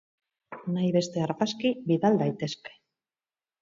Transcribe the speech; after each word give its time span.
Nahi 0.77 0.89
beste 0.95 1.23
argazki 1.27 1.75
bidal 1.93 2.21
daitezke. 2.25 2.79